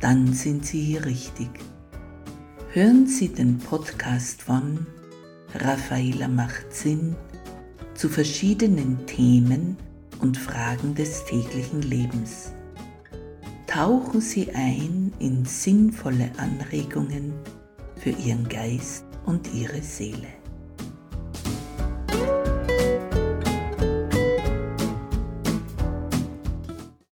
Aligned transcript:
dann 0.00 0.32
sind 0.32 0.66
Sie 0.66 0.80
hier 0.80 1.04
richtig. 1.04 1.48
Hören 2.72 3.06
Sie 3.06 3.28
den 3.28 3.58
Podcast 3.58 4.42
von 4.42 4.86
Raffaela 5.54 6.28
macht 6.28 6.72
Sinn 6.74 7.16
zu 7.94 8.08
verschiedenen 8.08 9.06
Themen 9.06 9.76
und 10.20 10.36
Fragen 10.36 10.94
des 10.94 11.24
täglichen 11.24 11.82
Lebens. 11.82 12.52
Tauchen 13.66 14.20
Sie 14.20 14.50
ein 14.54 15.12
in 15.18 15.44
sinnvolle 15.44 16.30
Anregungen 16.36 17.32
für 17.96 18.10
Ihren 18.10 18.48
Geist 18.48 19.04
und 19.24 19.52
Ihre 19.54 19.82
Seele. 19.82 20.28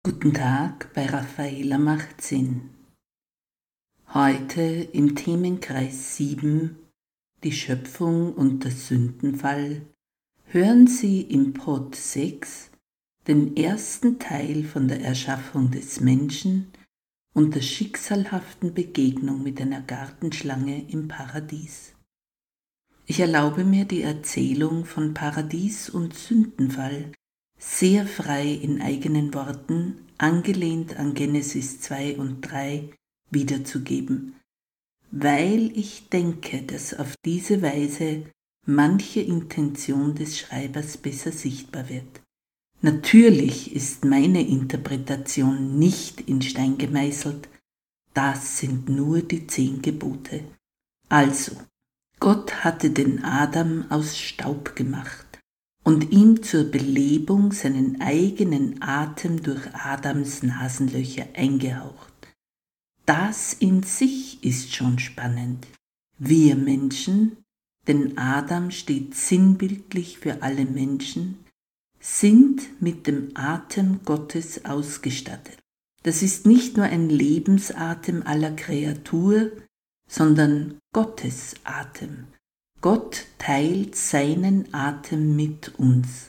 Guten 0.02 0.32
Tag 0.34 0.92
bei 0.94 1.06
Raffaela 1.06 1.78
macht 1.78 2.20
Sinn. 2.20 2.77
Heute 4.14 4.62
im 4.62 5.16
Themenkreis 5.16 6.16
7 6.16 6.78
Die 7.44 7.52
Schöpfung 7.52 8.32
und 8.32 8.64
der 8.64 8.70
Sündenfall 8.70 9.82
hören 10.46 10.86
Sie 10.86 11.20
im 11.20 11.52
Pod 11.52 11.94
6 11.94 12.70
den 13.26 13.54
ersten 13.54 14.18
Teil 14.18 14.64
von 14.64 14.88
der 14.88 15.02
Erschaffung 15.02 15.70
des 15.70 16.00
Menschen 16.00 16.72
und 17.34 17.54
der 17.54 17.60
schicksalhaften 17.60 18.72
Begegnung 18.72 19.42
mit 19.42 19.60
einer 19.60 19.82
Gartenschlange 19.82 20.88
im 20.88 21.08
Paradies. 21.08 21.92
Ich 23.04 23.20
erlaube 23.20 23.62
mir 23.62 23.84
die 23.84 24.00
Erzählung 24.00 24.86
von 24.86 25.12
Paradies 25.12 25.90
und 25.90 26.14
Sündenfall 26.14 27.12
sehr 27.58 28.06
frei 28.06 28.54
in 28.54 28.80
eigenen 28.80 29.34
Worten 29.34 30.06
angelehnt 30.16 30.96
an 30.96 31.12
Genesis 31.12 31.82
2 31.82 32.16
und 32.16 32.40
3 32.40 32.88
wiederzugeben, 33.30 34.34
weil 35.10 35.70
ich 35.76 36.08
denke, 36.08 36.62
dass 36.62 36.94
auf 36.94 37.14
diese 37.24 37.62
Weise 37.62 38.24
manche 38.66 39.20
Intention 39.20 40.14
des 40.14 40.38
Schreibers 40.38 40.96
besser 40.98 41.32
sichtbar 41.32 41.88
wird. 41.88 42.22
Natürlich 42.80 43.74
ist 43.74 44.04
meine 44.04 44.46
Interpretation 44.46 45.78
nicht 45.78 46.20
in 46.20 46.42
Stein 46.42 46.78
gemeißelt, 46.78 47.48
das 48.14 48.58
sind 48.58 48.88
nur 48.88 49.22
die 49.22 49.46
zehn 49.46 49.82
Gebote. 49.82 50.44
Also, 51.08 51.52
Gott 52.20 52.64
hatte 52.64 52.90
den 52.90 53.24
Adam 53.24 53.86
aus 53.90 54.18
Staub 54.18 54.76
gemacht 54.76 55.40
und 55.84 56.12
ihm 56.12 56.42
zur 56.42 56.64
Belebung 56.64 57.52
seinen 57.52 58.00
eigenen 58.00 58.82
Atem 58.82 59.42
durch 59.42 59.72
Adams 59.72 60.42
Nasenlöcher 60.42 61.26
eingehaucht. 61.34 62.07
Das 63.08 63.54
in 63.54 63.84
sich 63.84 64.44
ist 64.44 64.74
schon 64.74 64.98
spannend. 64.98 65.66
Wir 66.18 66.56
Menschen, 66.56 67.38
denn 67.86 68.18
Adam 68.18 68.70
steht 68.70 69.14
sinnbildlich 69.14 70.18
für 70.18 70.42
alle 70.42 70.66
Menschen, 70.66 71.42
sind 72.00 72.82
mit 72.82 73.06
dem 73.06 73.30
Atem 73.32 74.00
Gottes 74.04 74.66
ausgestattet. 74.66 75.56
Das 76.02 76.20
ist 76.20 76.44
nicht 76.44 76.76
nur 76.76 76.84
ein 76.84 77.08
Lebensatem 77.08 78.24
aller 78.26 78.50
Kreatur, 78.50 79.52
sondern 80.06 80.78
Gottes 80.92 81.54
Atem. 81.64 82.26
Gott 82.82 83.24
teilt 83.38 83.96
seinen 83.96 84.74
Atem 84.74 85.34
mit 85.34 85.78
uns. 85.78 86.28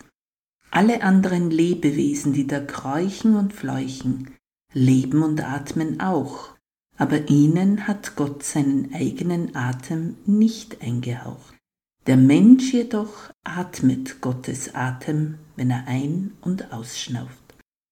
Alle 0.72 1.04
anderen 1.04 1.52
Lebewesen, 1.52 2.32
die 2.32 2.48
da 2.48 2.62
kräuchen 2.62 3.36
und 3.36 3.52
fleuchen, 3.52 4.34
leben 4.74 5.24
und 5.24 5.44
atmen 5.44 6.00
auch, 6.00 6.58
aber 7.00 7.30
ihnen 7.30 7.88
hat 7.88 8.18
Gott 8.18 8.44
seinen 8.44 8.94
eigenen 8.94 9.56
Atem 9.56 10.18
nicht 10.26 10.82
eingehaucht. 10.82 11.56
Der 12.08 12.18
Mensch 12.18 12.74
jedoch 12.74 13.32
atmet 13.44 14.20
Gottes 14.20 14.76
Atem, 14.76 15.36
wenn 15.56 15.72
er 15.72 15.88
ein- 15.88 16.34
und 16.42 16.74
ausschnauft. 16.74 17.32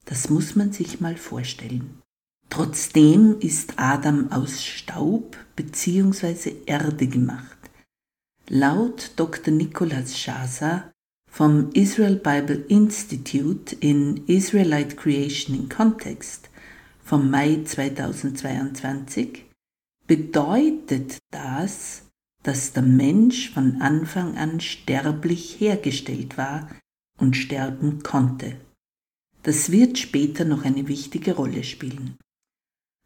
Das 0.06 0.29
muss 0.29 0.56
man 0.56 0.73
sich 0.73 1.00
mal 1.00 1.16
vorstellen. 1.16 2.01
Trotzdem 2.50 3.40
ist 3.40 3.73
Adam 3.78 4.31
aus 4.31 4.63
Staub 4.63 5.38
bzw. 5.56 6.53
Erde 6.66 7.07
gemacht. 7.07 7.57
Laut 8.50 9.12
Dr. 9.16 9.53
Nicholas 9.53 10.17
Shaza 10.17 10.91
vom 11.29 11.69
Israel 11.73 12.16
Bible 12.16 12.66
Institute 12.67 13.75
in 13.79 14.25
Israelite 14.28 14.96
Creation 14.96 15.56
in 15.56 15.69
Context 15.69 16.50
vom 17.07 17.31
Mai 17.31 17.63
2022 17.63 19.45
bedeutet 20.07 21.19
das, 21.31 22.03
dass 22.44 22.73
der 22.73 22.84
Mensch 22.84 23.51
von 23.51 23.81
Anfang 23.81 24.35
an 24.35 24.59
sterblich 24.59 25.57
hergestellt 25.62 26.38
war 26.38 26.69
und 27.17 27.38
sterben 27.38 28.03
konnte. 28.03 28.57
Das 29.44 29.72
wird 29.72 29.97
später 29.97 30.44
noch 30.44 30.66
eine 30.66 30.90
wichtige 30.90 31.34
Rolle 31.34 31.63
spielen. 31.63 32.17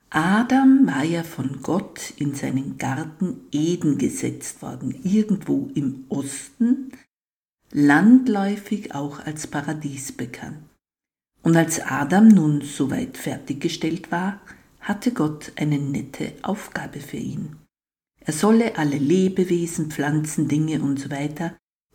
Adam 0.10 0.88
war 0.88 1.04
ja 1.04 1.22
von 1.22 1.62
Gott 1.62 2.14
in 2.18 2.34
seinen 2.34 2.80
Garten 2.80 3.42
Eden 3.52 4.00
gesetzt 4.00 4.64
worden, 4.64 5.00
irgendwo 5.04 5.70
im 5.76 6.06
Osten, 6.10 6.92
landläufig 7.72 8.96
auch 8.96 9.20
als 9.20 9.46
Paradies 9.46 10.12
bekannt. 10.12 10.71
Und 11.44 11.56
als 11.56 11.82
Adam 11.82 12.28
nun 12.28 12.62
soweit 12.62 13.18
fertiggestellt 13.18 14.12
war, 14.12 14.42
hatte 14.80 15.12
Gott 15.12 15.52
eine 15.56 15.80
nette 15.80 16.34
Aufgabe 16.44 17.00
für 17.00 17.18
ihn. 17.18 17.56
Er 18.20 18.34
solle 18.34 18.78
alle 18.78 18.98
Lebewesen, 18.98 19.90
Pflanzen, 19.90 20.48
Dinge 20.48 20.82
und 20.82 21.00
so 21.00 21.10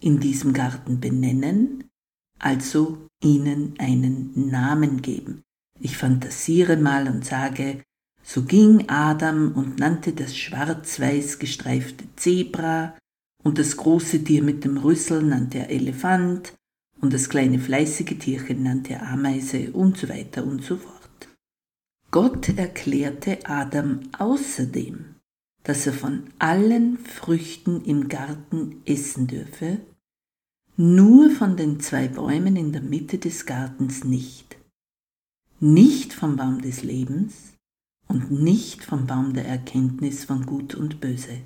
in 0.00 0.20
diesem 0.20 0.52
Garten 0.52 1.00
benennen, 1.00 1.84
also 2.38 3.08
ihnen 3.22 3.74
einen 3.78 4.50
Namen 4.50 5.02
geben. 5.02 5.42
Ich 5.80 5.96
fantasiere 5.96 6.76
mal 6.76 7.06
und 7.08 7.24
sage, 7.24 7.82
so 8.22 8.42
ging 8.42 8.88
Adam 8.88 9.52
und 9.52 9.78
nannte 9.78 10.12
das 10.12 10.36
schwarz-weiß 10.36 11.38
gestreifte 11.38 12.04
Zebra, 12.16 12.96
und 13.44 13.58
das 13.58 13.76
große 13.76 14.24
Tier 14.24 14.42
mit 14.42 14.64
dem 14.64 14.76
Rüssel 14.76 15.22
nannte 15.22 15.58
er 15.58 15.70
Elefant, 15.70 16.52
und 17.00 17.12
das 17.12 17.28
kleine 17.28 17.58
fleißige 17.58 18.18
Tierchen 18.18 18.62
nannte 18.62 19.00
Ameise 19.00 19.72
und 19.72 19.98
so 19.98 20.08
weiter 20.08 20.44
und 20.44 20.62
so 20.62 20.76
fort. 20.76 21.28
Gott 22.10 22.48
erklärte 22.56 23.38
Adam 23.44 24.00
außerdem, 24.18 25.16
dass 25.62 25.86
er 25.86 25.92
von 25.92 26.24
allen 26.38 26.98
Früchten 26.98 27.84
im 27.84 28.08
Garten 28.08 28.82
essen 28.86 29.26
dürfe, 29.26 29.80
nur 30.76 31.30
von 31.30 31.56
den 31.56 31.80
zwei 31.80 32.08
Bäumen 32.08 32.56
in 32.56 32.72
der 32.72 32.82
Mitte 32.82 33.18
des 33.18 33.46
Gartens 33.46 34.04
nicht. 34.04 34.56
Nicht 35.58 36.12
vom 36.12 36.36
Baum 36.36 36.60
des 36.60 36.82
Lebens, 36.82 37.56
und 38.08 38.30
nicht 38.30 38.84
vom 38.84 39.06
Baum 39.06 39.34
der 39.34 39.46
Erkenntnis 39.46 40.24
von 40.24 40.46
Gut 40.46 40.74
und 40.74 41.00
Böse, 41.00 41.40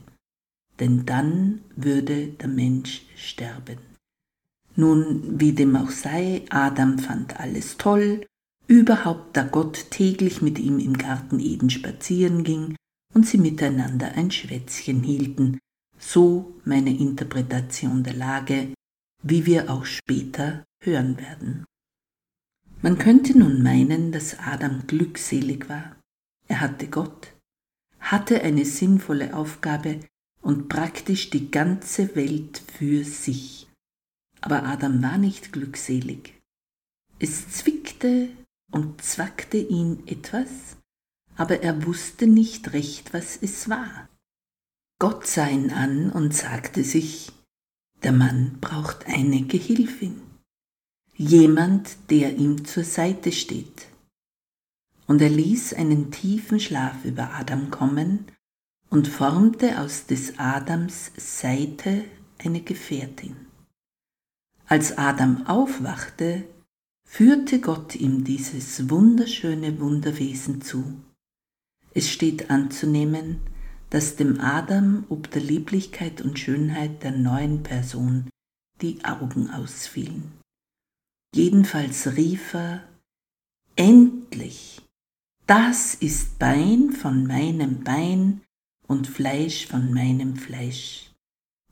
denn 0.78 1.06
dann 1.06 1.60
würde 1.76 2.28
der 2.28 2.48
Mensch 2.48 3.02
sterben. 3.16 3.78
Nun, 4.80 5.38
wie 5.38 5.52
dem 5.52 5.76
auch 5.76 5.90
sei, 5.90 6.46
Adam 6.48 6.98
fand 6.98 7.38
alles 7.38 7.76
toll, 7.76 8.26
überhaupt 8.66 9.36
da 9.36 9.42
Gott 9.42 9.90
täglich 9.90 10.40
mit 10.40 10.58
ihm 10.58 10.78
im 10.78 10.96
Garten 10.96 11.38
Eden 11.38 11.68
spazieren 11.68 12.44
ging 12.44 12.76
und 13.12 13.26
sie 13.26 13.36
miteinander 13.36 14.12
ein 14.12 14.30
Schwätzchen 14.30 15.02
hielten, 15.02 15.58
so 15.98 16.54
meine 16.64 16.96
Interpretation 16.96 18.02
der 18.04 18.14
Lage, 18.14 18.72
wie 19.22 19.44
wir 19.44 19.70
auch 19.70 19.84
später 19.84 20.64
hören 20.82 21.18
werden. 21.18 21.66
Man 22.80 22.96
könnte 22.96 23.38
nun 23.38 23.62
meinen, 23.62 24.12
dass 24.12 24.38
Adam 24.38 24.86
glückselig 24.86 25.68
war, 25.68 25.94
er 26.48 26.62
hatte 26.62 26.86
Gott, 26.86 27.34
hatte 27.98 28.40
eine 28.40 28.64
sinnvolle 28.64 29.36
Aufgabe 29.36 30.00
und 30.40 30.70
praktisch 30.70 31.28
die 31.28 31.50
ganze 31.50 32.16
Welt 32.16 32.62
für 32.78 33.04
sich. 33.04 33.66
Aber 34.40 34.64
Adam 34.64 35.02
war 35.02 35.18
nicht 35.18 35.52
glückselig. 35.52 36.34
Es 37.18 37.50
zwickte 37.50 38.28
und 38.70 39.02
zwackte 39.02 39.58
ihn 39.58 40.02
etwas, 40.06 40.76
aber 41.36 41.62
er 41.62 41.86
wusste 41.86 42.26
nicht 42.26 42.72
recht, 42.72 43.12
was 43.12 43.38
es 43.40 43.68
war. 43.68 44.08
Gott 44.98 45.26
sah 45.26 45.48
ihn 45.48 45.70
an 45.70 46.10
und 46.10 46.34
sagte 46.34 46.84
sich, 46.84 47.32
der 48.02 48.12
Mann 48.12 48.58
braucht 48.60 49.06
eine 49.06 49.42
Gehilfin, 49.42 50.20
jemand, 51.16 51.96
der 52.10 52.36
ihm 52.36 52.64
zur 52.64 52.84
Seite 52.84 53.32
steht. 53.32 53.88
Und 55.06 55.20
er 55.20 55.28
ließ 55.28 55.74
einen 55.74 56.10
tiefen 56.10 56.60
Schlaf 56.60 57.04
über 57.04 57.34
Adam 57.34 57.70
kommen 57.70 58.26
und 58.88 59.08
formte 59.08 59.80
aus 59.80 60.06
des 60.06 60.38
Adams 60.38 61.12
Seite 61.16 62.04
eine 62.38 62.60
Gefährtin. 62.60 63.49
Als 64.70 64.96
Adam 64.96 65.48
aufwachte, 65.48 66.44
führte 67.04 67.60
Gott 67.60 67.96
ihm 67.96 68.22
dieses 68.22 68.88
wunderschöne 68.88 69.80
Wunderwesen 69.80 70.62
zu. 70.62 70.84
Es 71.92 72.08
steht 72.08 72.50
anzunehmen, 72.50 73.40
dass 73.90 74.14
dem 74.14 74.40
Adam 74.40 75.06
ob 75.08 75.28
der 75.32 75.42
Lieblichkeit 75.42 76.20
und 76.20 76.38
Schönheit 76.38 77.02
der 77.02 77.10
neuen 77.10 77.64
Person 77.64 78.30
die 78.80 79.04
Augen 79.04 79.50
ausfielen. 79.50 80.38
Jedenfalls 81.34 82.16
rief 82.16 82.54
er, 82.54 82.84
Endlich, 83.74 84.82
das 85.48 85.96
ist 85.96 86.38
Bein 86.38 86.92
von 86.92 87.26
meinem 87.26 87.82
Bein 87.82 88.42
und 88.86 89.08
Fleisch 89.08 89.66
von 89.66 89.92
meinem 89.92 90.36
Fleisch. 90.36 91.10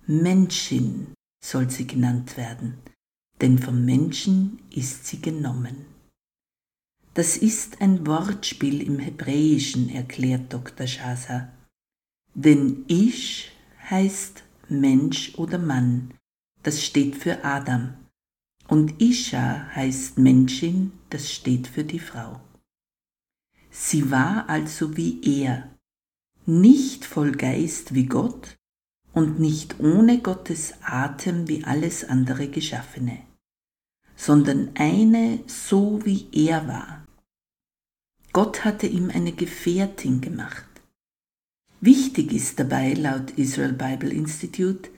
Menschin 0.08 1.14
soll 1.40 1.70
sie 1.70 1.86
genannt 1.86 2.36
werden, 2.36 2.78
denn 3.40 3.58
vom 3.58 3.84
Menschen 3.84 4.60
ist 4.70 5.06
sie 5.06 5.20
genommen. 5.20 5.86
Das 7.14 7.36
ist 7.36 7.80
ein 7.80 8.06
Wortspiel 8.06 8.80
im 8.80 8.98
Hebräischen, 8.98 9.88
erklärt 9.88 10.52
Dr. 10.52 10.86
Schasa. 10.86 11.52
Denn 12.34 12.84
Ich 12.86 13.50
heißt 13.90 14.44
Mensch 14.68 15.34
oder 15.36 15.58
Mann, 15.58 16.14
das 16.62 16.84
steht 16.84 17.16
für 17.16 17.44
Adam. 17.44 17.94
Und 18.68 19.00
Isha 19.00 19.68
heißt 19.74 20.18
Menschin, 20.18 20.92
das 21.10 21.32
steht 21.32 21.66
für 21.66 21.84
die 21.84 21.98
Frau. 21.98 22.40
Sie 23.70 24.10
war 24.10 24.48
also 24.48 24.96
wie 24.96 25.20
er, 25.22 25.74
nicht 26.44 27.04
voll 27.04 27.32
Geist 27.32 27.94
wie 27.94 28.06
Gott 28.06 28.57
und 29.18 29.40
nicht 29.40 29.80
ohne 29.80 30.20
Gottes 30.20 30.74
Atem 30.80 31.48
wie 31.48 31.64
alles 31.64 32.04
andere 32.04 32.46
Geschaffene, 32.46 33.18
sondern 34.14 34.70
eine 34.76 35.40
so 35.48 36.04
wie 36.04 36.28
er 36.30 36.68
war. 36.68 37.04
Gott 38.32 38.64
hatte 38.64 38.86
ihm 38.86 39.10
eine 39.10 39.32
Gefährtin 39.32 40.20
gemacht. 40.20 40.68
Wichtig 41.80 42.32
ist 42.32 42.60
dabei 42.60 42.92
laut 42.92 43.32
Israel 43.32 43.72
Bible 43.72 44.12
Institute, 44.12 44.88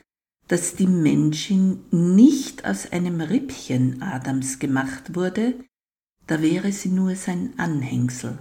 dass 0.49 0.75
die 0.75 0.87
Menschin 0.87 1.81
nicht 1.91 2.67
aus 2.67 2.93
einem 2.93 3.23
Rippchen 3.23 4.03
Adams 4.03 4.59
gemacht 4.59 5.15
wurde, 5.15 5.65
da 6.27 6.43
wäre 6.43 6.73
sie 6.73 6.91
nur 6.91 7.17
sein 7.17 7.55
Anhängsel, 7.57 8.39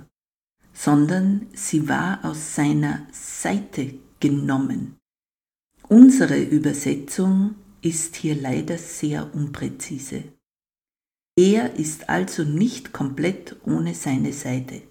sondern 0.74 1.48
sie 1.54 1.88
war 1.88 2.26
aus 2.26 2.56
seiner 2.56 3.08
Seite 3.14 3.94
genommen. 4.20 4.99
Unsere 5.92 6.40
Übersetzung 6.40 7.56
ist 7.82 8.16
hier 8.16 8.36
leider 8.36 8.78
sehr 8.78 9.34
unpräzise. 9.34 10.24
Er 11.36 11.80
ist 11.80 12.10
also 12.10 12.44
nicht 12.44 12.94
komplett 12.94 13.56
ohne 13.66 13.96
seine 13.96 14.32
Seite. 14.32 14.84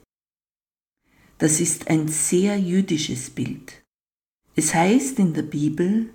Das 1.39 1.61
ist 1.61 1.87
ein 1.87 2.09
sehr 2.09 2.59
jüdisches 2.59 3.31
Bild. 3.31 3.85
Es 4.57 4.75
heißt 4.75 5.21
in 5.21 5.35
der 5.35 5.43
Bibel, 5.43 6.11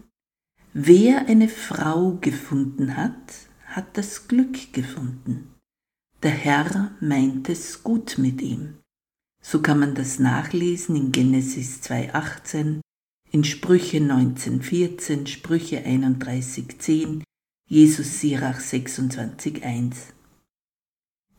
wer 0.74 1.28
eine 1.28 1.48
Frau 1.48 2.18
gefunden 2.20 2.98
hat, 2.98 3.48
hat 3.68 3.96
das 3.96 4.28
Glück 4.28 4.74
gefunden. 4.74 5.54
Der 6.24 6.32
Herr 6.32 6.92
meint 7.00 7.48
es 7.48 7.84
gut 7.84 8.18
mit 8.18 8.42
ihm. 8.42 8.80
So 9.42 9.62
kann 9.62 9.80
man 9.80 9.96
das 9.96 10.20
nachlesen 10.20 10.98
in 10.98 11.14
Genesis 11.14 11.80
2.18, 11.84 12.82
in 13.34 13.44
Sprüche 13.44 13.98
19.14, 13.98 15.26
Sprüche 15.26 15.80
31.10, 15.80 17.24
Jesus 17.68 18.20
Sirach 18.20 18.60
26.1. 18.60 19.96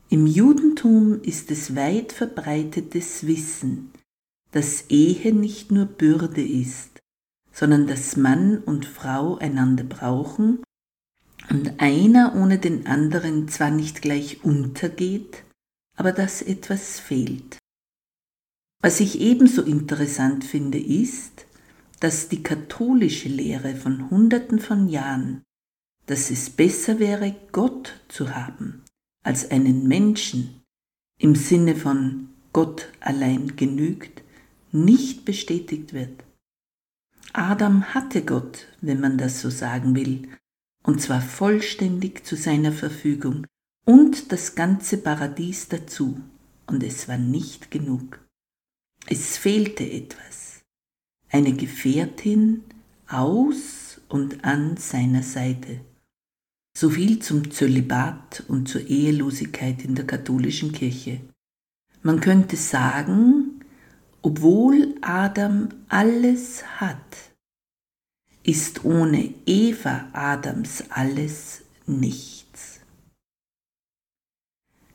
Im 0.09 0.27
Judentum 0.27 1.21
ist 1.21 1.51
es 1.51 1.73
weit 1.73 2.11
verbreitetes 2.11 3.25
Wissen, 3.25 3.93
dass 4.51 4.89
Ehe 4.89 5.33
nicht 5.33 5.71
nur 5.71 5.85
Bürde 5.85 6.45
ist, 6.45 6.99
sondern 7.53 7.87
dass 7.87 8.17
Mann 8.17 8.57
und 8.57 8.85
Frau 8.85 9.37
einander 9.37 9.85
brauchen 9.85 10.61
und 11.49 11.79
einer 11.79 12.35
ohne 12.35 12.59
den 12.59 12.87
anderen 12.87 13.47
zwar 13.47 13.71
nicht 13.71 14.01
gleich 14.01 14.43
untergeht, 14.43 15.45
aber 15.95 16.11
dass 16.11 16.41
etwas 16.41 16.99
fehlt. 16.99 17.57
Was 18.81 18.99
ich 18.99 19.21
ebenso 19.21 19.61
interessant 19.61 20.43
finde, 20.43 20.77
ist, 20.77 21.44
dass 22.05 22.29
die 22.29 22.43
katholische 22.43 23.29
Lehre 23.29 23.73
von 23.73 24.11
Hunderten 24.11 24.59
von 24.59 24.87
Jahren, 24.87 25.41
dass 26.05 26.29
es 26.29 26.51
besser 26.51 26.99
wäre, 26.99 27.35
Gott 27.51 27.99
zu 28.09 28.35
haben, 28.35 28.83
als 29.23 29.49
einen 29.49 29.87
Menschen 29.87 30.61
im 31.17 31.33
Sinne 31.33 31.75
von 31.75 32.29
Gott 32.53 32.89
allein 32.99 33.55
genügt, 33.55 34.21
nicht 34.71 35.25
bestätigt 35.25 35.93
wird. 35.93 36.23
Adam 37.33 37.95
hatte 37.95 38.23
Gott, 38.23 38.67
wenn 38.81 38.99
man 38.99 39.17
das 39.17 39.41
so 39.41 39.49
sagen 39.49 39.95
will, 39.95 40.29
und 40.83 41.01
zwar 41.01 41.21
vollständig 41.23 42.23
zu 42.23 42.35
seiner 42.35 42.71
Verfügung 42.71 43.47
und 43.83 44.31
das 44.31 44.53
ganze 44.53 44.99
Paradies 44.99 45.69
dazu, 45.69 46.21
und 46.67 46.83
es 46.83 47.07
war 47.07 47.17
nicht 47.17 47.71
genug. 47.71 48.19
Es 49.07 49.37
fehlte 49.37 49.83
etwas, 49.89 50.44
eine 51.35 51.51
Gefährtin 51.51 52.63
aus 53.09 53.99
und 54.07 54.45
an 54.45 54.77
seiner 54.77 55.21
Seite. 55.21 55.81
So 56.77 56.89
viel 56.89 57.19
zum 57.19 57.51
Zölibat 57.51 58.45
und 58.47 58.69
zur 58.69 58.87
Ehelosigkeit 58.87 59.83
in 59.83 59.95
der 59.95 60.07
katholischen 60.07 60.71
Kirche. 60.71 61.19
Man 62.03 62.21
könnte 62.21 62.55
sagen, 62.55 63.59
obwohl 64.21 64.95
Adam 65.01 65.67
alles 65.89 66.63
hat, 66.79 67.33
ist 68.43 68.85
ohne 68.85 69.33
Eva 69.45 70.07
Adams 70.13 70.85
alles 70.89 71.63
nichts. 71.85 72.79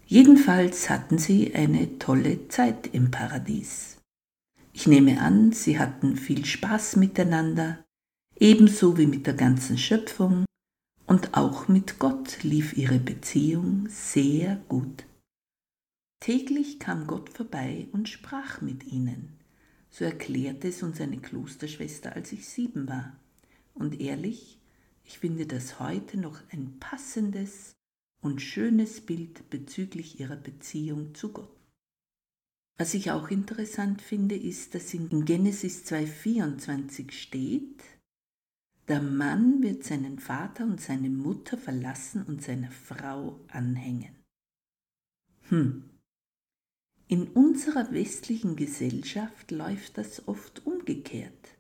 Jedenfalls 0.07 0.89
hatten 0.89 1.19
sie 1.19 1.55
eine 1.55 1.99
tolle 1.99 2.49
Zeit 2.49 2.89
im 2.95 3.11
Paradies. 3.11 4.00
Ich 4.73 4.87
nehme 4.87 5.21
an, 5.21 5.53
sie 5.53 5.79
hatten 5.79 6.17
viel 6.17 6.45
Spaß 6.45 6.97
miteinander, 6.97 7.85
ebenso 8.39 8.97
wie 8.99 9.07
mit 9.07 9.27
der 9.27 9.35
ganzen 9.35 9.77
Schöpfung, 9.79 10.45
und 11.07 11.37
auch 11.37 11.67
mit 11.67 11.99
Gott 11.99 12.45
lief 12.45 12.77
ihre 12.77 13.01
Beziehung 13.01 13.89
sehr 13.89 14.57
gut. 14.69 15.05
Täglich 16.21 16.79
kam 16.79 17.07
Gott 17.09 17.31
vorbei 17.31 17.89
und 17.93 18.09
sprach 18.09 18.61
mit 18.61 18.85
ihnen. 18.87 19.37
So 19.91 20.05
erklärte 20.05 20.69
es 20.69 20.85
uns 20.85 21.01
eine 21.01 21.19
Klosterschwester, 21.19 22.13
als 22.13 22.31
ich 22.31 22.47
sieben 22.47 22.89
war. 22.89 23.17
Und 23.75 24.01
ehrlich, 24.01 24.61
ich 25.05 25.19
finde 25.19 25.47
das 25.47 25.81
heute 25.81 26.17
noch 26.17 26.39
ein 26.53 26.79
passendes 26.79 27.73
und 28.23 28.41
schönes 28.41 29.01
Bild 29.01 29.51
bezüglich 29.51 30.21
ihrer 30.21 30.37
Beziehung 30.37 31.15
zu 31.15 31.33
Gott. 31.33 31.60
Was 32.79 32.95
ich 32.95 33.11
auch 33.11 33.29
interessant 33.29 34.01
finde, 34.01 34.37
ist, 34.37 34.75
dass 34.75 34.95
in 34.95 35.25
Genesis 35.25 35.85
2.24 35.85 37.13
steht, 37.13 37.85
der 38.89 39.03
Mann 39.03 39.63
wird 39.63 39.85
seinen 39.85 40.19
Vater 40.19 40.65
und 40.65 40.81
seine 40.81 41.11
Mutter 41.11 41.57
verlassen 41.57 42.25
und 42.25 42.43
seiner 42.43 42.71
Frau 42.71 43.39
anhängen. 43.49 44.17
Hm. 45.49 45.91
In 47.07 47.29
unserer 47.29 47.93
westlichen 47.93 48.57
Gesellschaft 48.57 49.51
läuft 49.51 49.99
das 49.99 50.27
oft 50.27 50.67
umgekehrt. 50.67 51.57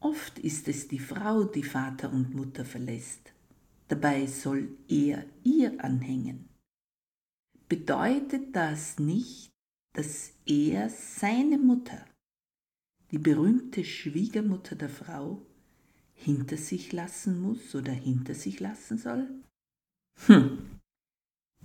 Oft 0.00 0.38
ist 0.38 0.68
es 0.68 0.88
die 0.88 0.98
Frau, 0.98 1.44
die 1.44 1.62
Vater 1.62 2.12
und 2.12 2.34
Mutter 2.34 2.64
verlässt. 2.64 3.32
Dabei 3.88 4.26
soll 4.26 4.76
er 4.88 5.24
ihr 5.44 5.82
anhängen. 5.82 6.48
Bedeutet 7.68 8.54
das 8.54 8.98
nicht, 8.98 9.50
dass 9.92 10.32
er 10.46 10.90
seine 10.90 11.58
Mutter, 11.58 12.04
die 13.10 13.18
berühmte 13.18 13.84
Schwiegermutter 13.84 14.76
der 14.76 14.88
Frau, 14.88 15.42
hinter 16.14 16.56
sich 16.56 16.92
lassen 16.92 17.40
muss 17.40 17.74
oder 17.74 17.92
hinter 17.92 18.34
sich 18.34 18.60
lassen 18.60 18.98
soll? 18.98 19.28
Hm, 20.26 20.58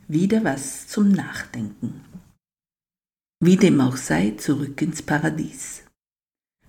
wieder 0.07 0.43
was 0.43 0.87
zum 0.87 1.09
Nachdenken. 1.09 2.05
Wie 3.39 3.57
dem 3.57 3.81
auch 3.81 3.97
sei, 3.97 4.31
zurück 4.31 4.81
ins 4.81 5.01
Paradies. 5.01 5.83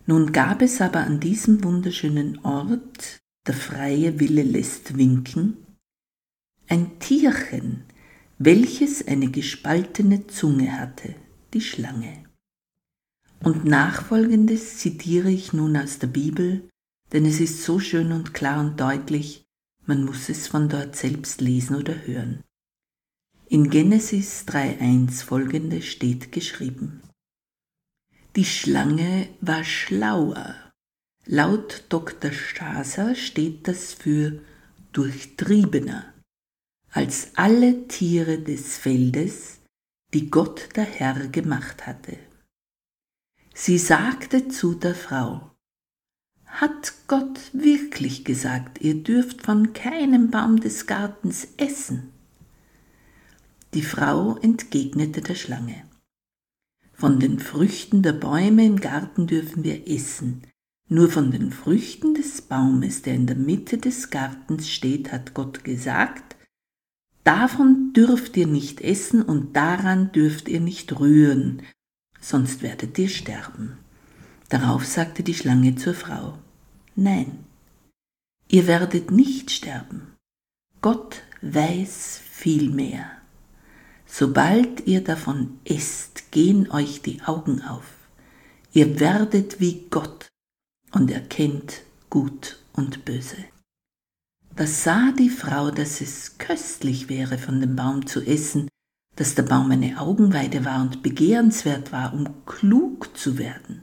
Nun 0.06 0.32
gab 0.32 0.60
es 0.60 0.80
aber 0.80 1.00
an 1.00 1.20
diesem 1.20 1.62
wunderschönen 1.62 2.44
Ort, 2.44 3.20
der 3.46 3.54
freie 3.54 4.18
Wille 4.20 4.42
lässt 4.42 4.96
winken, 4.96 5.56
ein 6.68 6.98
Tierchen, 6.98 7.84
welches 8.38 9.06
eine 9.06 9.30
gespaltene 9.30 10.26
Zunge 10.26 10.78
hatte, 10.78 11.14
die 11.54 11.60
Schlange. 11.60 12.24
Und 13.42 13.64
nachfolgendes 13.64 14.78
zitiere 14.78 15.30
ich 15.30 15.52
nun 15.52 15.76
aus 15.76 15.98
der 15.98 16.08
Bibel, 16.08 16.68
denn 17.12 17.24
es 17.24 17.40
ist 17.40 17.62
so 17.62 17.78
schön 17.78 18.12
und 18.12 18.34
klar 18.34 18.60
und 18.60 18.80
deutlich, 18.80 19.44
man 19.86 20.04
muss 20.04 20.28
es 20.28 20.48
von 20.48 20.68
dort 20.68 20.96
selbst 20.96 21.40
lesen 21.40 21.76
oder 21.76 22.06
hören. 22.06 22.42
In 23.48 23.70
Genesis 23.70 24.44
3.1 24.48 25.24
folgende 25.24 25.82
steht 25.82 26.32
geschrieben. 26.32 27.02
Die 28.34 28.46
Schlange 28.46 29.28
war 29.40 29.62
schlauer. 29.62 30.56
Laut 31.26 31.84
Dr. 31.88 32.32
Staser 32.32 33.14
steht 33.14 33.68
das 33.68 33.92
für 33.92 34.40
durchtriebener 34.92 36.12
als 36.90 37.30
alle 37.34 37.88
Tiere 37.88 38.38
des 38.38 38.78
Feldes, 38.78 39.60
die 40.14 40.30
Gott 40.30 40.68
der 40.76 40.84
Herr 40.84 41.26
gemacht 41.26 41.86
hatte. 41.86 42.16
Sie 43.52 43.78
sagte 43.78 44.48
zu 44.48 44.74
der 44.74 44.94
Frau, 44.94 45.50
Hat 46.46 46.94
Gott 47.08 47.50
wirklich 47.52 48.24
gesagt, 48.24 48.80
ihr 48.80 49.02
dürft 49.02 49.42
von 49.42 49.72
keinem 49.72 50.30
Baum 50.30 50.60
des 50.60 50.86
Gartens 50.86 51.48
essen? 51.56 52.12
Die 53.74 53.82
Frau 53.82 54.36
entgegnete 54.38 55.20
der 55.20 55.34
Schlange, 55.34 55.84
Von 56.92 57.18
den 57.18 57.40
Früchten 57.40 58.02
der 58.02 58.12
Bäume 58.12 58.64
im 58.64 58.80
Garten 58.80 59.26
dürfen 59.26 59.64
wir 59.64 59.88
essen, 59.88 60.42
nur 60.88 61.10
von 61.10 61.32
den 61.32 61.50
Früchten 61.50 62.14
des 62.14 62.42
Baumes, 62.42 63.02
der 63.02 63.14
in 63.14 63.26
der 63.26 63.36
Mitte 63.36 63.78
des 63.78 64.10
Gartens 64.10 64.70
steht, 64.70 65.10
hat 65.10 65.34
Gott 65.34 65.64
gesagt, 65.64 66.33
Davon 67.24 67.94
dürft 67.94 68.36
ihr 68.36 68.46
nicht 68.46 68.82
essen 68.82 69.22
und 69.22 69.56
daran 69.56 70.12
dürft 70.12 70.48
ihr 70.48 70.60
nicht 70.60 71.00
rühren, 71.00 71.62
sonst 72.20 72.62
werdet 72.62 72.98
ihr 72.98 73.08
sterben. 73.08 73.78
Darauf 74.50 74.84
sagte 74.84 75.22
die 75.22 75.34
Schlange 75.34 75.74
zur 75.74 75.94
Frau, 75.94 76.38
Nein, 76.96 77.44
ihr 78.48 78.66
werdet 78.66 79.10
nicht 79.10 79.50
sterben. 79.50 80.14
Gott 80.82 81.22
weiß 81.40 82.20
viel 82.30 82.70
mehr. 82.70 83.10
Sobald 84.06 84.86
ihr 84.86 85.02
davon 85.02 85.58
esst, 85.64 86.30
gehen 86.30 86.70
euch 86.70 87.00
die 87.00 87.22
Augen 87.22 87.62
auf. 87.62 87.86
Ihr 88.72 89.00
werdet 89.00 89.60
wie 89.60 89.86
Gott 89.90 90.28
und 90.92 91.10
erkennt 91.10 91.82
Gut 92.10 92.62
und 92.74 93.04
Böse. 93.04 93.53
Da 94.56 94.68
sah 94.68 95.10
die 95.10 95.30
Frau, 95.30 95.72
dass 95.72 96.00
es 96.00 96.38
köstlich 96.38 97.08
wäre, 97.08 97.38
von 97.38 97.60
dem 97.60 97.74
Baum 97.74 98.06
zu 98.06 98.20
essen, 98.20 98.68
dass 99.16 99.34
der 99.34 99.42
Baum 99.42 99.70
eine 99.72 100.00
Augenweide 100.00 100.64
war 100.64 100.80
und 100.80 101.02
begehrenswert 101.02 101.90
war, 101.90 102.14
um 102.14 102.46
klug 102.46 103.16
zu 103.16 103.36
werden. 103.36 103.82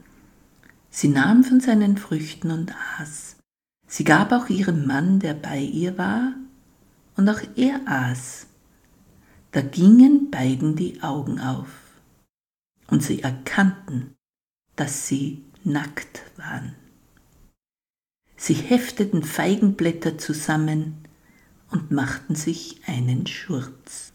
Sie 0.88 1.08
nahm 1.08 1.44
von 1.44 1.60
seinen 1.60 1.98
Früchten 1.98 2.50
und 2.50 2.74
aß. 2.98 3.36
Sie 3.86 4.04
gab 4.04 4.32
auch 4.32 4.48
ihrem 4.48 4.86
Mann, 4.86 5.20
der 5.20 5.34
bei 5.34 5.58
ihr 5.58 5.98
war, 5.98 6.32
und 7.16 7.28
auch 7.28 7.40
er 7.56 7.80
aß. 7.84 8.46
Da 9.50 9.60
gingen 9.60 10.30
beiden 10.30 10.74
die 10.76 11.02
Augen 11.02 11.38
auf, 11.38 11.68
und 12.86 13.02
sie 13.02 13.22
erkannten, 13.22 14.14
dass 14.76 15.06
sie 15.06 15.44
nackt 15.64 16.22
waren. 16.36 16.74
Sie 18.44 18.54
hefteten 18.54 19.22
Feigenblätter 19.22 20.18
zusammen 20.18 21.06
und 21.70 21.92
machten 21.92 22.34
sich 22.34 22.80
einen 22.88 23.28
Schurz. 23.28 24.14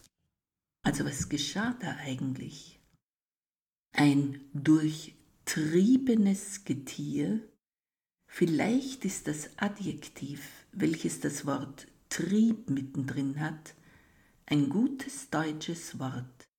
Also 0.84 1.06
was 1.06 1.30
geschah 1.30 1.78
da 1.80 1.96
eigentlich? 2.02 2.78
Ein 3.94 4.42
durchtriebenes 4.54 6.66
Getier, 6.66 7.40
vielleicht 8.30 9.06
ist 9.06 9.30
das 9.30 9.52
Adjektiv, 9.56 10.42
welches 10.74 11.22
das 11.22 11.46
Wort 11.46 11.88
Trieb 12.10 12.70
mittendrin 12.70 13.40
hat, 13.40 13.76
ein 14.46 14.68
gutes 14.68 15.30
deutsches 15.30 16.00
Wort. 16.00 16.50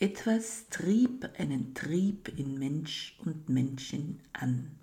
Etwas 0.00 0.66
trieb 0.70 1.30
einen 1.38 1.72
Trieb 1.72 2.36
in 2.36 2.58
Mensch 2.58 3.16
und 3.24 3.48
Menschen 3.48 4.24
an 4.32 4.76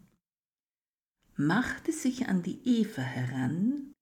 machte 1.35 1.91
sich 1.91 2.27
an 2.27 2.43
die 2.43 2.59
Eva 2.63 3.01
heran 3.01 3.93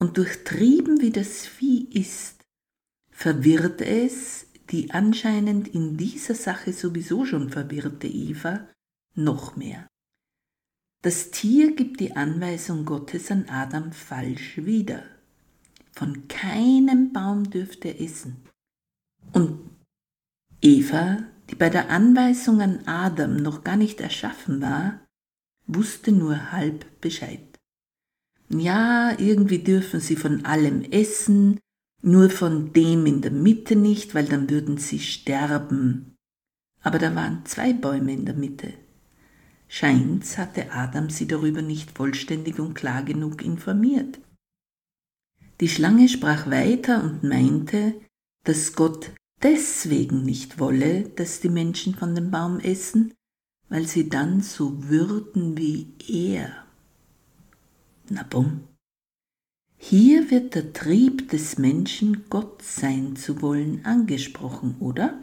und 0.00 0.16
durchtrieben 0.16 1.00
wie 1.00 1.10
das 1.10 1.46
Vieh 1.46 1.88
ist, 1.90 2.44
verwirrt 3.10 3.80
es 3.80 4.46
die 4.70 4.90
anscheinend 4.90 5.68
in 5.68 5.96
dieser 5.96 6.34
Sache 6.34 6.72
sowieso 6.72 7.24
schon 7.24 7.50
verwirrte 7.50 8.06
Eva 8.06 8.68
noch 9.14 9.56
mehr. 9.56 9.88
Das 11.02 11.30
Tier 11.30 11.74
gibt 11.74 12.00
die 12.00 12.16
Anweisung 12.16 12.84
Gottes 12.84 13.30
an 13.30 13.48
Adam 13.48 13.92
falsch 13.92 14.58
wieder. 14.58 15.04
Von 15.92 16.28
keinem 16.28 17.12
Baum 17.12 17.50
dürfte 17.50 17.88
er 17.88 18.00
essen. 18.00 18.36
Und 19.32 19.70
Eva, 20.60 21.24
die 21.50 21.54
bei 21.54 21.70
der 21.70 21.90
Anweisung 21.90 22.60
an 22.60 22.86
Adam 22.86 23.36
noch 23.36 23.64
gar 23.64 23.76
nicht 23.76 24.00
erschaffen 24.00 24.60
war, 24.60 25.00
wusste 25.68 26.10
nur 26.10 26.50
halb 26.50 27.00
Bescheid. 27.00 27.40
Ja, 28.48 29.16
irgendwie 29.18 29.60
dürfen 29.60 30.00
sie 30.00 30.16
von 30.16 30.44
allem 30.44 30.82
essen, 30.82 31.60
nur 32.02 32.30
von 32.30 32.72
dem 32.72 33.06
in 33.06 33.20
der 33.20 33.30
Mitte 33.30 33.76
nicht, 33.76 34.14
weil 34.14 34.24
dann 34.24 34.48
würden 34.48 34.78
sie 34.78 34.98
sterben. 34.98 36.16
Aber 36.80 36.98
da 36.98 37.14
waren 37.14 37.44
zwei 37.44 37.72
Bäume 37.72 38.12
in 38.12 38.24
der 38.24 38.34
Mitte. 38.34 38.72
Scheint's 39.68 40.38
hatte 40.38 40.72
Adam 40.72 41.10
sie 41.10 41.26
darüber 41.26 41.60
nicht 41.60 41.90
vollständig 41.90 42.58
und 42.58 42.74
klar 42.74 43.02
genug 43.02 43.44
informiert. 43.44 44.18
Die 45.60 45.68
Schlange 45.68 46.08
sprach 46.08 46.48
weiter 46.50 47.02
und 47.02 47.24
meinte, 47.24 48.00
dass 48.44 48.74
Gott 48.74 49.10
deswegen 49.42 50.22
nicht 50.22 50.58
wolle, 50.58 51.02
dass 51.10 51.40
die 51.40 51.50
Menschen 51.50 51.94
von 51.94 52.14
dem 52.14 52.30
Baum 52.30 52.60
essen, 52.60 53.12
weil 53.68 53.86
sie 53.86 54.08
dann 54.08 54.40
so 54.40 54.88
würden 54.88 55.56
wie 55.56 55.92
er. 56.08 56.64
Na 58.08 58.22
bumm. 58.22 58.64
Hier 59.76 60.30
wird 60.30 60.54
der 60.54 60.72
Trieb 60.72 61.30
des 61.30 61.58
Menschen, 61.58 62.28
Gott 62.30 62.62
sein 62.62 63.14
zu 63.14 63.40
wollen, 63.42 63.84
angesprochen, 63.84 64.76
oder? 64.80 65.18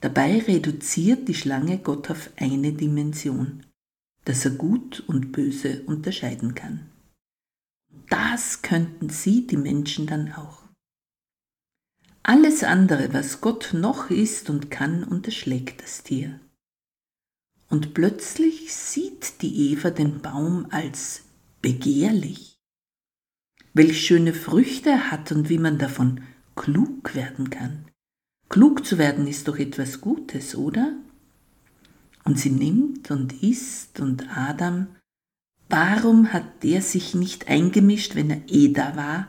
Dabei 0.00 0.38
reduziert 0.40 1.28
die 1.28 1.34
Schlange 1.34 1.78
Gott 1.78 2.10
auf 2.10 2.30
eine 2.36 2.72
Dimension, 2.72 3.64
dass 4.26 4.44
er 4.44 4.50
gut 4.50 5.00
und 5.06 5.32
böse 5.32 5.82
unterscheiden 5.86 6.54
kann. 6.54 6.90
Das 8.10 8.60
könnten 8.60 9.08
sie, 9.08 9.46
die 9.46 9.56
Menschen, 9.56 10.06
dann 10.06 10.32
auch. 10.32 10.62
Alles 12.22 12.64
andere, 12.64 13.14
was 13.14 13.40
Gott 13.40 13.70
noch 13.72 14.10
ist 14.10 14.50
und 14.50 14.70
kann, 14.70 15.04
unterschlägt 15.04 15.82
das 15.82 16.02
Tier. 16.02 16.38
Und 17.68 17.94
plötzlich 17.94 18.72
sieht 18.74 19.42
die 19.42 19.72
Eva 19.72 19.90
den 19.90 20.20
Baum 20.20 20.66
als 20.70 21.22
begehrlich. 21.62 22.58
Welch 23.72 24.06
schöne 24.06 24.32
Früchte 24.32 24.90
er 24.90 25.10
hat 25.10 25.32
und 25.32 25.48
wie 25.48 25.58
man 25.58 25.78
davon 25.78 26.20
klug 26.54 27.14
werden 27.14 27.50
kann. 27.50 27.86
Klug 28.48 28.86
zu 28.86 28.98
werden 28.98 29.26
ist 29.26 29.48
doch 29.48 29.58
etwas 29.58 30.00
Gutes, 30.00 30.54
oder? 30.54 30.92
Und 32.24 32.38
sie 32.38 32.50
nimmt 32.50 33.10
und 33.10 33.42
isst 33.42 34.00
und 34.00 34.36
Adam, 34.36 34.86
warum 35.68 36.32
hat 36.32 36.62
der 36.62 36.82
sich 36.82 37.14
nicht 37.14 37.48
eingemischt, 37.48 38.14
wenn 38.14 38.30
er 38.30 38.42
eh 38.48 38.72
da 38.72 38.96
war, 38.96 39.28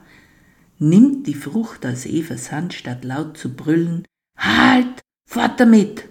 nimmt 0.78 1.26
die 1.28 1.34
Frucht 1.34 1.86
aus 1.86 2.06
Evas 2.06 2.52
Hand, 2.52 2.74
statt 2.74 3.04
laut 3.04 3.38
zu 3.38 3.56
brüllen, 3.56 4.06
Halt, 4.38 5.02
fort 5.28 5.60
damit! 5.60 6.08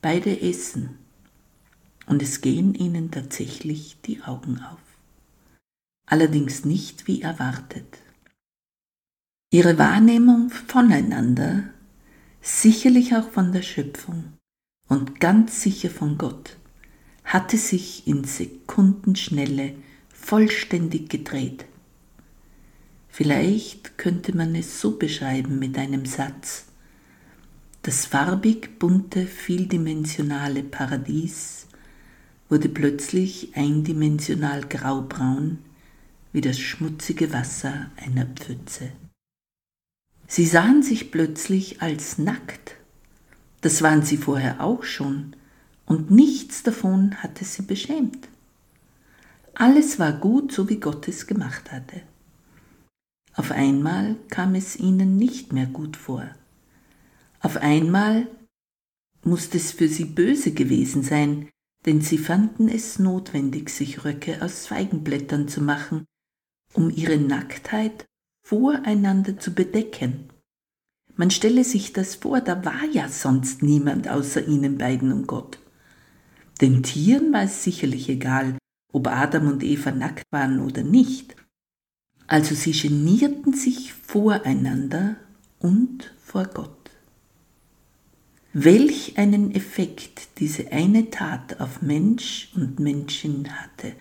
Beide 0.00 0.40
essen 0.40 0.98
und 2.06 2.22
es 2.22 2.40
gehen 2.40 2.74
ihnen 2.74 3.10
tatsächlich 3.10 3.98
die 4.04 4.22
Augen 4.22 4.60
auf. 4.60 4.78
Allerdings 6.06 6.64
nicht 6.64 7.06
wie 7.06 7.22
erwartet. 7.22 7.98
Ihre 9.50 9.78
Wahrnehmung 9.78 10.50
voneinander, 10.50 11.64
sicherlich 12.40 13.14
auch 13.16 13.28
von 13.28 13.52
der 13.52 13.62
Schöpfung 13.62 14.34
und 14.88 15.20
ganz 15.20 15.62
sicher 15.62 15.90
von 15.90 16.16
Gott, 16.16 16.56
hatte 17.24 17.58
sich 17.58 18.06
in 18.06 18.24
Sekundenschnelle 18.24 19.74
vollständig 20.08 21.10
gedreht. 21.10 21.66
Vielleicht 23.08 23.98
könnte 23.98 24.36
man 24.36 24.54
es 24.54 24.80
so 24.80 24.96
beschreiben 24.96 25.58
mit 25.58 25.76
einem 25.76 26.06
Satz. 26.06 26.66
Das 27.82 28.06
farbig 28.06 28.78
bunte, 28.78 29.26
vieldimensionale 29.26 30.62
Paradies 30.62 31.66
wurde 32.48 32.68
plötzlich 32.68 33.56
eindimensional 33.56 34.62
graubraun 34.62 35.58
wie 36.32 36.40
das 36.40 36.58
schmutzige 36.58 37.32
Wasser 37.32 37.90
einer 37.96 38.26
Pfütze. 38.26 38.92
Sie 40.26 40.44
sahen 40.44 40.82
sich 40.82 41.10
plötzlich 41.10 41.80
als 41.80 42.18
nackt. 42.18 42.74
Das 43.62 43.80
waren 43.82 44.02
sie 44.02 44.18
vorher 44.18 44.62
auch 44.62 44.84
schon, 44.84 45.34
und 45.86 46.10
nichts 46.10 46.62
davon 46.62 47.14
hatte 47.22 47.44
sie 47.44 47.62
beschämt. 47.62 48.28
Alles 49.54 49.98
war 49.98 50.12
gut, 50.12 50.52
so 50.52 50.68
wie 50.68 50.78
Gott 50.78 51.08
es 51.08 51.26
gemacht 51.26 51.72
hatte. 51.72 52.02
Auf 53.34 53.50
einmal 53.50 54.16
kam 54.28 54.54
es 54.54 54.76
ihnen 54.76 55.16
nicht 55.16 55.52
mehr 55.52 55.66
gut 55.66 55.96
vor. 55.96 56.28
Auf 57.40 57.56
einmal 57.56 58.26
musste 59.22 59.58
es 59.58 59.72
für 59.72 59.88
sie 59.88 60.04
böse 60.04 60.52
gewesen 60.52 61.02
sein, 61.02 61.48
denn 61.86 62.00
sie 62.00 62.18
fanden 62.18 62.68
es 62.68 62.98
notwendig, 62.98 63.70
sich 63.70 64.04
Röcke 64.04 64.42
aus 64.42 64.66
Feigenblättern 64.66 65.48
zu 65.48 65.60
machen, 65.62 66.06
um 66.74 66.90
ihre 66.90 67.18
Nacktheit 67.18 68.06
voreinander 68.44 69.38
zu 69.38 69.54
bedecken. 69.54 70.30
Man 71.16 71.30
stelle 71.30 71.64
sich 71.64 71.92
das 71.92 72.16
vor, 72.16 72.40
da 72.40 72.64
war 72.64 72.84
ja 72.92 73.08
sonst 73.08 73.62
niemand 73.62 74.08
außer 74.08 74.46
ihnen 74.46 74.78
beiden 74.78 75.12
und 75.12 75.26
Gott. 75.26 75.58
Den 76.60 76.82
Tieren 76.82 77.32
war 77.32 77.42
es 77.42 77.64
sicherlich 77.64 78.08
egal, 78.08 78.56
ob 78.92 79.06
Adam 79.08 79.48
und 79.48 79.62
Eva 79.62 79.90
nackt 79.90 80.24
waren 80.30 80.60
oder 80.60 80.82
nicht. 80.82 81.36
Also 82.26 82.54
sie 82.54 82.72
genierten 82.72 83.52
sich 83.52 83.92
voreinander 83.92 85.16
und 85.58 86.14
vor 86.18 86.44
Gott. 86.46 86.77
Welch 88.54 89.18
einen 89.18 89.54
Effekt 89.54 90.38
diese 90.38 90.72
eine 90.72 91.10
Tat 91.10 91.60
auf 91.60 91.82
Mensch 91.82 92.50
und 92.54 92.80
Menschen 92.80 93.46
hatte, 93.60 93.92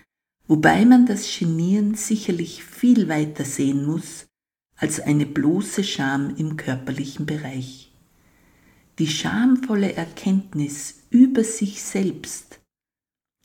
wobei 0.48 0.86
man 0.86 1.06
das 1.06 1.28
Genieren 1.38 1.96
sicherlich 1.96 2.64
viel 2.64 3.10
weiter 3.10 3.44
sehen 3.44 3.86
muss 3.86 4.26
als 4.78 5.02
eine 5.02 5.26
bloße 5.26 5.84
Scham 5.84 6.34
im 6.38 6.56
körperlichen 6.56 7.26
Bereich. 7.26 7.92
Die 9.00 9.08
schamvolle 9.08 9.94
Erkenntnis 9.94 11.04
über 11.10 11.44
sich 11.44 11.84
selbst 11.84 12.62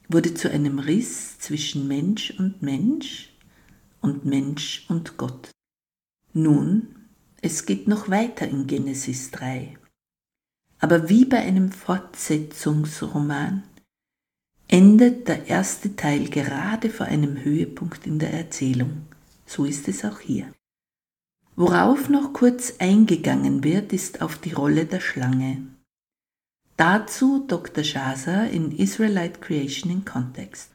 wurde 0.08 0.34
zu 0.34 0.50
einem 0.52 0.78
Riss 0.78 1.38
zwischen 1.40 1.88
Mensch 1.88 2.32
und 2.38 2.62
Mensch 2.62 3.34
und 4.00 4.24
Mensch 4.24 4.86
und 4.88 5.16
Gott. 5.16 5.50
Nun, 6.32 6.94
es 7.40 7.66
geht 7.66 7.88
noch 7.88 8.08
weiter 8.08 8.46
in 8.46 8.68
Genesis 8.68 9.32
3. 9.32 9.78
Aber 10.82 11.08
wie 11.08 11.24
bei 11.24 11.38
einem 11.38 11.70
Fortsetzungsroman 11.70 13.62
endet 14.66 15.28
der 15.28 15.46
erste 15.46 15.94
Teil 15.94 16.28
gerade 16.28 16.90
vor 16.90 17.06
einem 17.06 17.44
Höhepunkt 17.44 18.04
in 18.04 18.18
der 18.18 18.32
Erzählung. 18.32 19.06
So 19.46 19.64
ist 19.64 19.86
es 19.86 20.04
auch 20.04 20.18
hier. 20.18 20.52
Worauf 21.54 22.08
noch 22.08 22.32
kurz 22.32 22.74
eingegangen 22.80 23.62
wird, 23.62 23.92
ist 23.92 24.22
auf 24.22 24.38
die 24.38 24.54
Rolle 24.54 24.84
der 24.86 24.98
Schlange. 24.98 25.62
Dazu 26.76 27.44
Dr. 27.46 27.84
Shaza 27.84 28.44
in 28.46 28.72
Israelite 28.72 29.38
Creation 29.38 29.92
in 29.92 30.04
Context. 30.04 30.72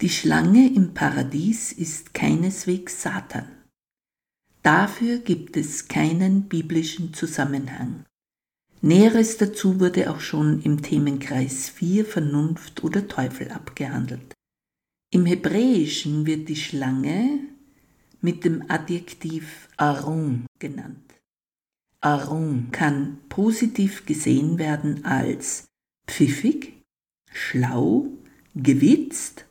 Die 0.00 0.10
Schlange 0.10 0.72
im 0.72 0.94
Paradies 0.94 1.72
ist 1.72 2.14
keineswegs 2.14 3.02
Satan. 3.02 3.48
Dafür 4.62 5.18
gibt 5.18 5.56
es 5.56 5.88
keinen 5.88 6.44
biblischen 6.48 7.14
Zusammenhang. 7.14 8.04
Näheres 8.84 9.36
dazu 9.36 9.78
wurde 9.78 10.10
auch 10.10 10.18
schon 10.18 10.60
im 10.62 10.82
Themenkreis 10.82 11.68
4 11.68 12.04
Vernunft 12.04 12.82
oder 12.82 13.06
Teufel 13.06 13.52
abgehandelt. 13.52 14.34
Im 15.12 15.24
Hebräischen 15.24 16.26
wird 16.26 16.48
die 16.48 16.56
Schlange 16.56 17.38
mit 18.20 18.44
dem 18.44 18.68
Adjektiv 18.68 19.68
Arum 19.76 20.46
genannt. 20.58 21.14
Arum 22.00 22.72
kann 22.72 23.18
positiv 23.28 24.04
gesehen 24.04 24.58
werden 24.58 25.04
als 25.04 25.66
pfiffig, 26.08 26.82
schlau, 27.30 28.08
gewitzt 28.56 29.46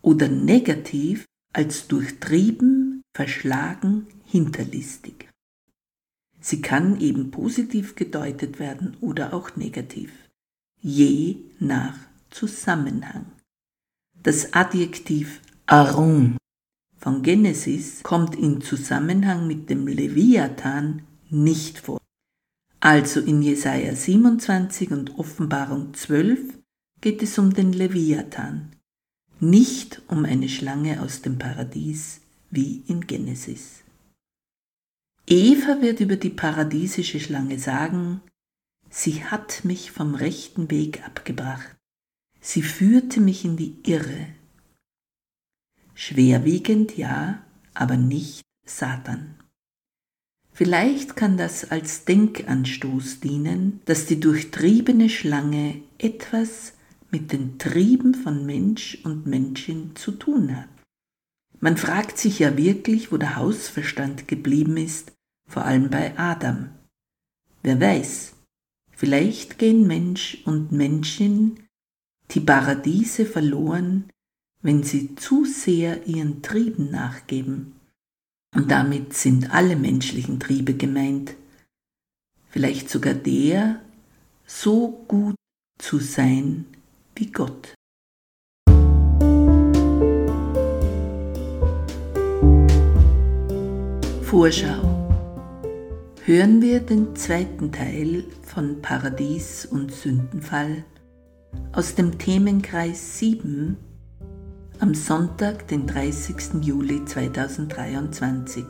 oder 0.00 0.28
negativ 0.28 1.24
als 1.52 1.88
durchtrieben, 1.88 3.02
verschlagen, 3.16 4.06
hinterlistig. 4.26 5.28
Sie 6.46 6.60
kann 6.60 7.00
eben 7.00 7.30
positiv 7.30 7.96
gedeutet 7.96 8.58
werden 8.58 8.98
oder 9.00 9.32
auch 9.32 9.56
negativ, 9.56 10.12
je 10.78 11.36
nach 11.58 11.96
Zusammenhang. 12.28 13.24
Das 14.22 14.52
Adjektiv 14.52 15.40
Arum 15.64 16.36
von 16.98 17.22
Genesis 17.22 18.02
kommt 18.02 18.36
in 18.36 18.60
Zusammenhang 18.60 19.46
mit 19.46 19.70
dem 19.70 19.86
Leviathan 19.86 21.04
nicht 21.30 21.78
vor. 21.78 21.98
Also 22.78 23.20
in 23.20 23.40
Jesaja 23.40 23.94
27 23.94 24.90
und 24.90 25.18
Offenbarung 25.18 25.94
12 25.94 26.58
geht 27.00 27.22
es 27.22 27.38
um 27.38 27.54
den 27.54 27.72
Leviathan, 27.72 28.76
nicht 29.40 30.02
um 30.08 30.26
eine 30.26 30.50
Schlange 30.50 31.00
aus 31.00 31.22
dem 31.22 31.38
Paradies 31.38 32.20
wie 32.50 32.82
in 32.86 33.06
Genesis. 33.06 33.83
Eva 35.26 35.80
wird 35.80 36.00
über 36.00 36.16
die 36.16 36.30
paradiesische 36.30 37.18
Schlange 37.18 37.58
sagen, 37.58 38.20
sie 38.90 39.24
hat 39.24 39.64
mich 39.64 39.90
vom 39.90 40.14
rechten 40.14 40.70
Weg 40.70 41.02
abgebracht, 41.06 41.74
sie 42.40 42.62
führte 42.62 43.20
mich 43.20 43.44
in 43.44 43.56
die 43.56 43.78
Irre. 43.86 44.26
Schwerwiegend 45.94 46.96
ja, 46.98 47.42
aber 47.72 47.96
nicht 47.96 48.42
Satan. 48.66 49.36
Vielleicht 50.52 51.16
kann 51.16 51.38
das 51.38 51.70
als 51.70 52.04
Denkanstoß 52.04 53.20
dienen, 53.20 53.80
dass 53.86 54.06
die 54.06 54.20
durchtriebene 54.20 55.08
Schlange 55.08 55.80
etwas 55.98 56.74
mit 57.10 57.32
den 57.32 57.58
Trieben 57.58 58.14
von 58.14 58.44
Mensch 58.44 58.98
und 59.04 59.26
Menschin 59.26 59.96
zu 59.96 60.12
tun 60.12 60.54
hat. 60.54 60.68
Man 61.60 61.76
fragt 61.78 62.18
sich 62.18 62.40
ja 62.40 62.56
wirklich, 62.58 63.10
wo 63.10 63.16
der 63.16 63.36
Hausverstand 63.36 64.28
geblieben 64.28 64.76
ist, 64.76 65.13
vor 65.46 65.64
allem 65.64 65.90
bei 65.90 66.18
Adam. 66.18 66.70
Wer 67.62 67.80
weiß, 67.80 68.34
vielleicht 68.90 69.58
gehen 69.58 69.86
Mensch 69.86 70.38
und 70.44 70.72
Menschin 70.72 71.60
die 72.30 72.40
Paradiese 72.40 73.26
verloren, 73.26 74.10
wenn 74.62 74.82
sie 74.82 75.14
zu 75.14 75.44
sehr 75.44 76.06
ihren 76.06 76.42
Trieben 76.42 76.90
nachgeben. 76.90 77.74
Und 78.54 78.70
damit 78.70 79.14
sind 79.14 79.52
alle 79.52 79.76
menschlichen 79.76 80.40
Triebe 80.40 80.74
gemeint, 80.74 81.34
vielleicht 82.48 82.88
sogar 82.88 83.14
der, 83.14 83.80
so 84.46 85.04
gut 85.08 85.34
zu 85.78 85.98
sein 85.98 86.66
wie 87.16 87.30
Gott. 87.32 87.74
Vorschau 94.22 94.93
hören 96.26 96.62
wir 96.62 96.80
den 96.80 97.14
zweiten 97.16 97.70
Teil 97.70 98.24
von 98.40 98.80
Paradies 98.80 99.66
und 99.66 99.92
Sündenfall 99.92 100.82
aus 101.72 101.96
dem 101.96 102.16
Themenkreis 102.16 103.18
7 103.18 103.76
am 104.78 104.94
Sonntag, 104.94 105.68
den 105.68 105.86
30. 105.86 106.62
Juli 106.62 107.04
2023. 107.04 108.64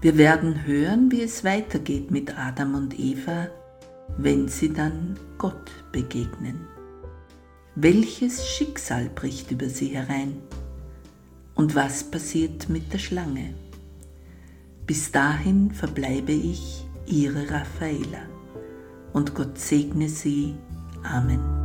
Wir 0.00 0.18
werden 0.18 0.66
hören, 0.66 1.12
wie 1.12 1.22
es 1.22 1.44
weitergeht 1.44 2.10
mit 2.10 2.36
Adam 2.36 2.74
und 2.74 2.98
Eva, 2.98 3.46
wenn 4.18 4.48
sie 4.48 4.72
dann 4.72 5.16
Gott 5.38 5.70
begegnen. 5.92 6.66
Welches 7.76 8.44
Schicksal 8.48 9.10
bricht 9.14 9.52
über 9.52 9.68
sie 9.68 9.90
herein? 9.94 10.42
Und 11.54 11.76
was 11.76 12.02
passiert 12.02 12.68
mit 12.68 12.92
der 12.92 12.98
Schlange? 12.98 13.54
Bis 14.86 15.10
dahin 15.10 15.70
verbleibe 15.70 16.32
ich, 16.32 16.86
Ihre 17.06 17.50
Raffaela. 17.50 18.28
Und 19.12 19.34
Gott 19.34 19.58
segne 19.58 20.08
Sie. 20.08 20.54
Amen. 21.02 21.63